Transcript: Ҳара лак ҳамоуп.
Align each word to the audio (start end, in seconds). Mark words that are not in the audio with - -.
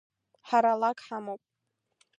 Ҳара 0.47 0.73
лак 0.81 0.97
ҳамоуп. 1.05 1.41